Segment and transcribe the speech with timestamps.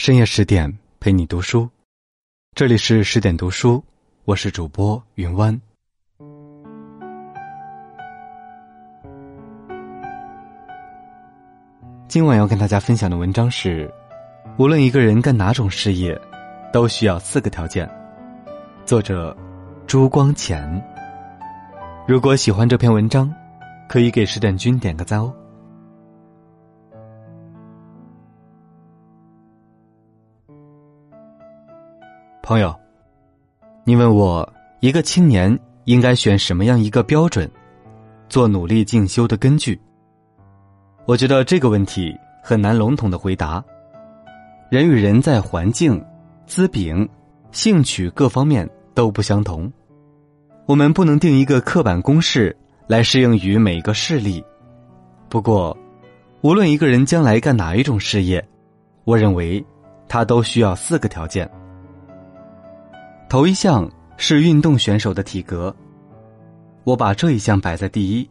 [0.00, 1.68] 深夜十点陪你读书，
[2.54, 3.84] 这里是十点读书，
[4.24, 5.60] 我是主播云湾。
[12.08, 13.92] 今晚要跟大家分享的文章是：
[14.56, 16.18] 无论一个人干哪种事业，
[16.72, 17.86] 都需要四个条件。
[18.86, 19.36] 作者
[19.86, 20.82] 朱光潜。
[22.08, 23.30] 如果喜欢这篇文章，
[23.86, 25.30] 可以给十点君点个赞哦。
[32.50, 32.74] 朋友，
[33.84, 37.48] 你问我一个青年应该选什么样一个标准，
[38.28, 39.80] 做努力进修的根据？
[41.06, 43.64] 我觉得这个问题很难笼统的回答。
[44.68, 46.04] 人与人在环境、
[46.44, 47.08] 资禀、
[47.52, 49.72] 兴趣各方面都不相同，
[50.66, 52.56] 我们不能定一个刻板公式
[52.88, 54.44] 来适应于每个事例。
[55.28, 55.78] 不过，
[56.40, 58.44] 无论一个人将来干哪一种事业，
[59.04, 59.64] 我认为
[60.08, 61.48] 他都需要四个条件。
[63.30, 65.72] 头一项是运动选手的体格，
[66.82, 68.28] 我把这一项摆在第一，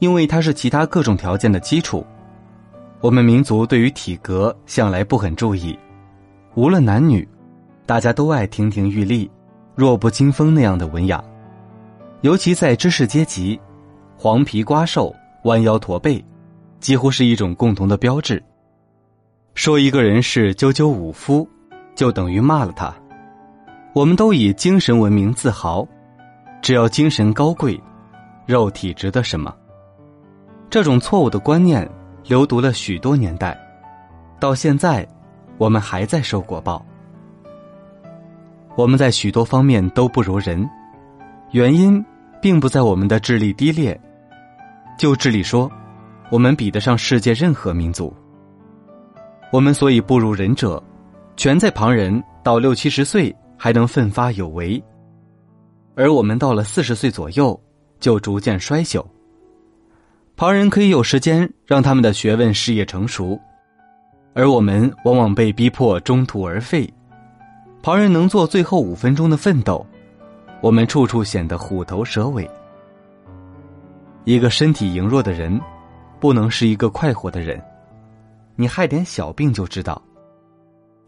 [0.00, 2.06] 因为它是其他各种条件的基础。
[3.00, 5.74] 我们民族对于体格向来不很注意，
[6.56, 7.26] 无论男女，
[7.86, 9.30] 大家都爱亭亭玉立、
[9.74, 11.24] 弱不禁风那样的文雅，
[12.20, 13.58] 尤其在知识阶级，
[14.14, 15.10] 黄皮瓜瘦、
[15.44, 16.22] 弯腰驼背，
[16.80, 18.42] 几乎是一种共同的标志。
[19.54, 21.48] 说一个人是赳赳武夫，
[21.94, 22.94] 就等于骂了他。
[23.94, 25.86] 我们都以精神文明自豪，
[26.60, 27.80] 只要精神高贵，
[28.46, 29.52] 肉体值得什么？
[30.70, 31.88] 这种错误的观念
[32.24, 33.58] 流毒了许多年代，
[34.38, 35.06] 到现在，
[35.56, 36.84] 我们还在受果报。
[38.76, 40.68] 我们在许多方面都不如人，
[41.50, 42.04] 原因
[42.40, 43.98] 并不在我们的智力低劣。
[44.98, 45.70] 就智力说，
[46.30, 48.14] 我们比得上世界任何民族。
[49.50, 50.80] 我们所以不如人者，
[51.36, 53.34] 全在旁人到六七十岁。
[53.58, 54.82] 还能奋发有为，
[55.96, 57.60] 而我们到了四十岁左右，
[57.98, 59.04] 就逐渐衰朽。
[60.36, 63.38] 旁人可以有时间让他们的学问事业成熟，
[64.32, 66.88] 而我们往往被逼迫中途而废。
[67.82, 69.84] 旁人能做最后五分钟的奋斗，
[70.60, 72.48] 我们处处显得虎头蛇尾。
[74.24, 75.60] 一个身体羸弱的人，
[76.20, 77.60] 不能是一个快活的人。
[78.54, 80.00] 你害点小病就知道，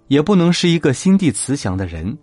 [0.08, 2.16] 也不能是一个心地慈祥的人。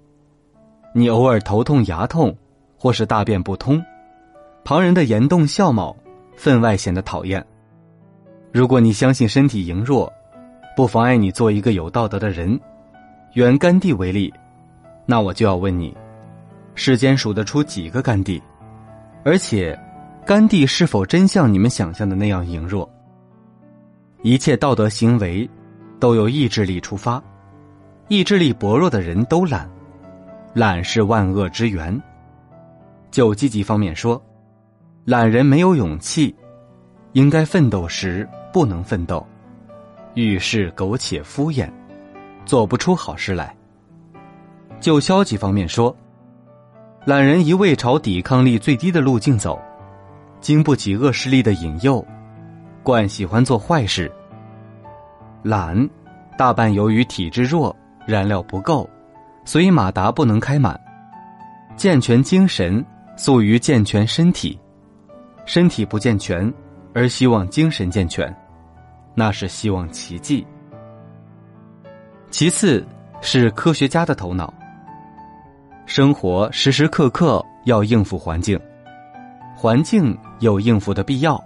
[0.97, 2.35] 你偶尔头痛、牙痛，
[2.75, 3.79] 或是大便不通，
[4.63, 5.95] 旁人的言动笑貌，
[6.35, 7.45] 分外显得讨厌。
[8.51, 10.11] 如果你相信身体羸弱，
[10.75, 12.59] 不妨碍你做一个有道德的人。
[13.33, 14.33] 原甘地为例，
[15.05, 15.95] 那我就要问你：
[16.73, 18.41] 世间数得出几个甘地？
[19.23, 19.79] 而且，
[20.25, 22.89] 甘地是否真像你们想象的那样羸弱？
[24.23, 25.47] 一切道德行为，
[25.99, 27.23] 都由意志力出发，
[28.07, 29.69] 意志力薄弱的人都懒。
[30.57, 31.95] 懒是万恶之源。
[33.11, 34.19] 就积极方面说，
[35.05, 36.35] 懒人没有勇气，
[37.11, 39.23] 应该奋斗时不能奋斗，
[40.15, 41.69] 遇事苟且敷衍，
[42.43, 43.55] 做不出好事来。
[44.79, 45.95] 就消极方面说，
[47.05, 49.61] 懒人一味朝抵抗力最低的路径走，
[50.41, 52.03] 经不起恶势力的引诱，
[52.81, 54.11] 惯喜欢做坏事。
[55.43, 55.87] 懒，
[56.35, 57.75] 大半由于体质弱，
[58.07, 58.89] 燃料不够。
[59.47, 60.77] 所以马达不能开满，
[61.77, 62.85] 健全精神
[63.15, 64.59] 素于健全身体，
[65.45, 66.53] 身体不健全
[66.93, 68.35] 而希望精神健全，
[69.15, 70.45] 那是希望奇迹。
[72.29, 72.85] 其次
[73.21, 74.53] 是科学家的头脑，
[75.85, 78.59] 生活时时刻刻要应付环境，
[79.55, 81.41] 环境有应付的必要，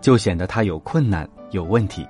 [0.00, 2.06] 就显得它有困难有问题，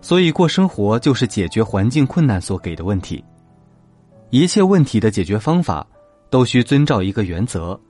[0.00, 3.24] 所以过生活就是解决环境困难所给的问题。
[4.34, 5.86] 一切问题的解决方法，
[6.28, 7.80] 都需遵照一个原则，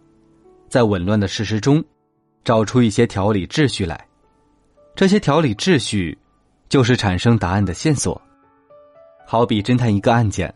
[0.69, 1.83] 在紊乱的事实中，
[2.45, 3.99] 找出一些条理秩序来。
[4.95, 6.19] 这些条理秩序，
[6.69, 8.21] 就是产生答案的线索。
[9.25, 10.55] 好比侦探一个案件，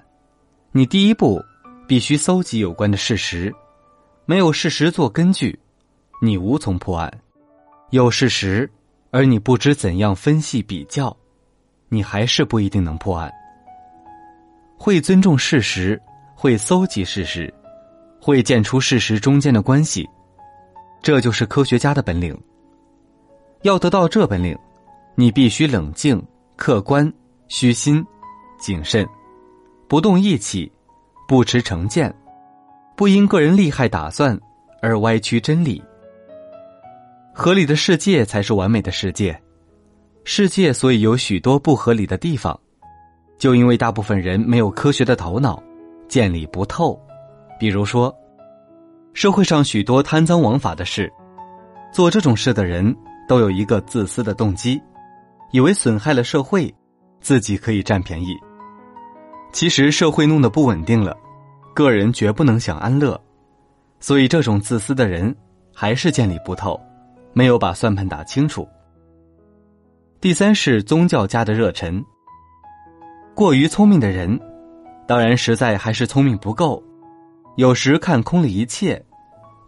[0.73, 1.43] 你第一步
[1.87, 3.51] 必须搜集有关的事实，
[4.27, 5.59] 没有事实做根据，
[6.21, 7.11] 你无从破案；
[7.93, 8.71] 有事实，
[9.11, 11.17] 而你不知怎样分析比较，
[11.89, 13.33] 你还是不一定能破案。
[14.79, 16.01] 会尊重事实，
[16.37, 17.53] 会搜集事实，
[18.21, 20.09] 会建出事实中间的关系，
[21.03, 22.39] 这就是科学家的本领。
[23.63, 24.57] 要得到这本领，
[25.17, 27.13] 你必须冷静、客观、
[27.49, 28.07] 虚心、
[28.59, 29.05] 谨慎，
[29.89, 30.71] 不动义气，
[31.27, 32.15] 不持成见，
[32.97, 34.39] 不因个人利害打算
[34.81, 35.83] 而歪曲真理。
[37.35, 39.39] 合理的世界才是完美的世界，
[40.23, 42.59] 世界所以有许多不合理的地方。
[43.39, 45.63] 就因为大部分人没有科学的头脑，
[46.09, 47.01] 见理不透。
[47.59, 48.15] 比如说，
[49.15, 51.13] 社会上许多贪赃枉法的事，
[51.93, 52.95] 做这种事的人
[53.29, 54.81] 都有一个自私的动机，
[55.53, 56.73] 以为损害了社会，
[57.21, 58.37] 自己可以占便宜。
[59.53, 61.17] 其实社会弄得不稳定了，
[61.75, 63.21] 个人绝不能享安乐，
[64.01, 65.35] 所以这种自私的人
[65.73, 66.79] 还是见理不透，
[67.33, 68.69] 没有把算盘打清楚。
[70.21, 72.05] 第三是宗教家的热忱。
[73.39, 74.37] 过于聪明的人，
[75.07, 76.83] 当然实在还是聪明不够，
[77.55, 79.01] 有时看空了一切，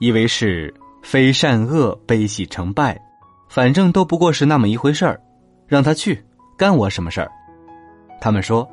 [0.01, 3.01] 以为是非善恶悲喜成败，
[3.49, 5.21] 反正都不过是那么一回事儿，
[5.69, 6.21] 让他去
[6.59, 7.31] 干我什么事儿？
[8.21, 8.69] 他们说，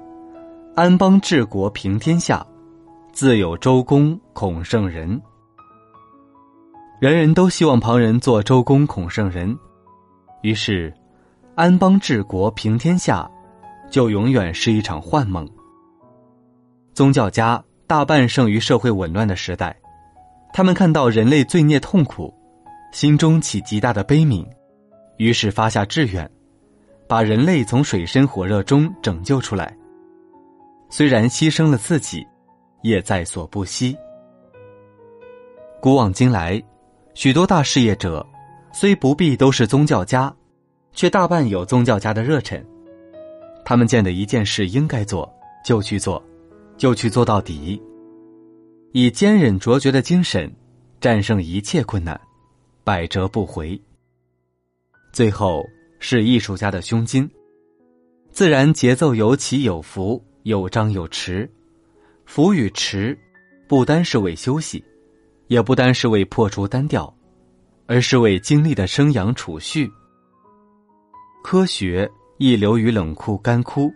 [0.74, 2.44] 安邦治国平天下，
[3.12, 5.22] 自有周公孔圣人。
[7.00, 9.56] 人人都希望旁人做周公孔圣人，
[10.42, 10.92] 于是，
[11.54, 13.30] 安邦治国平天下。
[13.90, 15.48] 就永远是一场幻梦。
[16.94, 19.76] 宗教家大半生于社会紊乱的时代，
[20.52, 22.34] 他们看到人类罪孽痛苦，
[22.92, 24.46] 心中起极大的悲悯，
[25.18, 26.30] 于是发下志愿，
[27.08, 29.76] 把人类从水深火热中拯救出来。
[30.90, 32.26] 虽然牺牲了自己，
[32.82, 33.96] 也在所不惜。
[35.80, 36.62] 古往今来，
[37.14, 38.26] 许多大事业者，
[38.72, 40.34] 虽不必都是宗教家，
[40.94, 42.66] 却大半有宗教家的热忱。
[43.70, 45.30] 他们见的一件事应该做，
[45.62, 46.24] 就去做，
[46.78, 47.78] 就去做到底，
[48.94, 50.50] 以坚忍卓绝的精神
[51.02, 52.18] 战胜一切困难，
[52.86, 53.78] 百折不回。
[55.12, 55.66] 最后
[56.00, 57.30] 是艺术家的胸襟，
[58.32, 61.46] 自然节奏有起有伏，有张有弛，
[62.26, 63.14] 伏与弛，
[63.68, 64.82] 不单是为休息，
[65.48, 67.14] 也不单是为破除单调，
[67.86, 69.92] 而是为精力的生养储蓄。
[71.44, 72.10] 科学。
[72.40, 73.92] 亦流于冷酷干枯，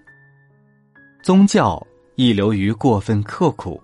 [1.21, 1.85] 宗教
[2.15, 3.79] 亦流于过分刻苦，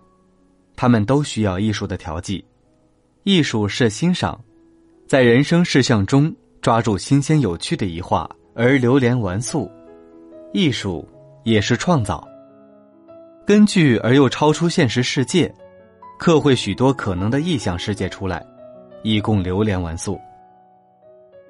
[0.75, 2.44] 他们都需要艺术的调剂。
[3.24, 4.39] 艺术是欣赏，
[5.06, 9.69] 在人生事项中抓住新鲜有趣的一画而流连玩素；
[10.54, 11.07] 艺术
[11.44, 12.27] 也是创造，
[13.45, 15.54] 根据而又超出现实世界，
[16.18, 18.44] 刻绘许多可能的意象世界出来，
[19.04, 20.19] 以供流连玩素。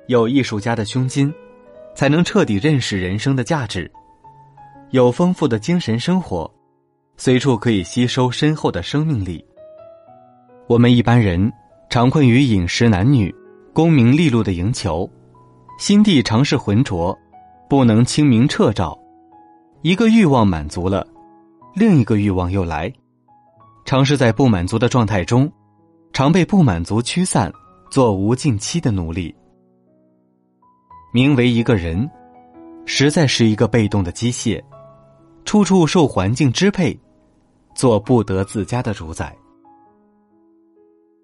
[0.07, 1.33] 有艺术家的胸襟。
[1.97, 3.91] 才能彻底认识人生的价值，
[4.91, 6.47] 有丰富的精神生活，
[7.17, 9.43] 随处可以吸收深厚的生命力。
[10.67, 11.51] 我们一般人
[11.89, 13.33] 常困于饮食男女、
[13.73, 15.09] 功名利禄的营求，
[15.79, 17.17] 心地常是浑浊，
[17.67, 18.95] 不能清明彻照。
[19.81, 21.03] 一个欲望满足了，
[21.73, 22.93] 另一个欲望又来，
[23.85, 25.51] 常是在不满足的状态中，
[26.13, 27.51] 常被不满足驱散，
[27.89, 29.33] 做无尽期的努力。
[31.17, 32.07] 名为一个人，
[32.85, 34.63] 实在是一个被动的机械，
[35.45, 36.95] 处处受环境支配，
[37.73, 39.35] 做不得自家的主宰。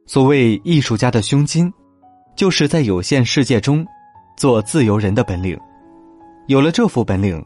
[0.08, 1.72] 所谓艺术家的胸襟，
[2.36, 3.86] 就是在有限世界中
[4.36, 5.56] 做自由人的本领。
[6.48, 7.46] 有了这副本领，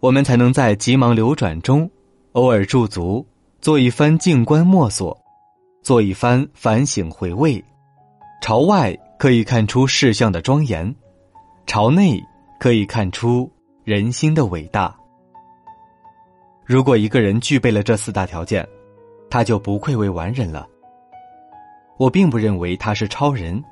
[0.00, 1.88] 我们才能在急忙流转中，
[2.32, 3.24] 偶尔驻足，
[3.60, 5.16] 做一番静观默索，
[5.84, 7.64] 做一番反省回味。
[8.42, 10.92] 朝外可以看出世相的庄严。
[11.68, 12.18] 朝内
[12.58, 13.48] 可以看出
[13.84, 14.96] 人心的伟大。
[16.64, 18.66] 如果一个人具备了这四大条件，
[19.28, 20.66] 他就不愧为完人了。
[21.98, 23.62] 我并不认为他是超人，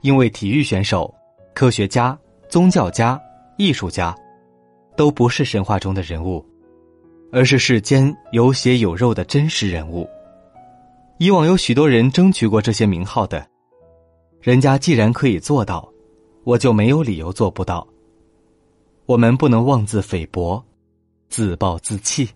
[0.00, 1.14] 因为体育选手、
[1.54, 2.18] 科学家、
[2.48, 3.20] 宗教家、
[3.58, 4.16] 艺术家，
[4.96, 6.42] 都不是神话中的人物，
[7.30, 10.08] 而是世间有血有肉的真实人物。
[11.18, 13.46] 以往有许多人争取过这些名号的，
[14.40, 15.86] 人家既然可以做到。
[16.48, 17.86] 我就没有理由做不到。
[19.04, 20.64] 我们不能妄自菲薄，
[21.28, 22.26] 自暴自弃。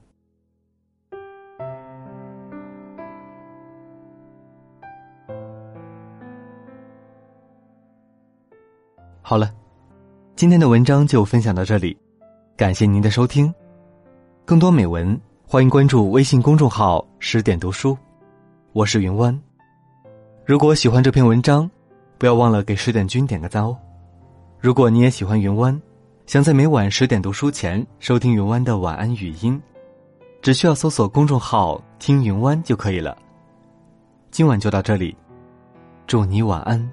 [9.22, 9.50] 好了，
[10.36, 11.96] 今天的文章就分享到这里，
[12.54, 13.50] 感谢您的收听。
[14.44, 17.96] 更多美文，欢迎关注微信公众号“十点读书”，
[18.74, 19.40] 我是云湾。
[20.44, 21.70] 如果喜欢这篇文章，
[22.18, 23.74] 不要忘了给十点君点个赞哦。
[24.62, 25.82] 如果你也喜欢云湾，
[26.24, 29.60] 想在每晚十点读书前收听云湾的晚安语音，
[30.40, 33.18] 只需要搜索公众号“听云湾”就可以了。
[34.30, 35.16] 今晚就到这里，
[36.06, 36.92] 祝你晚安，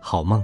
[0.00, 0.42] 好梦。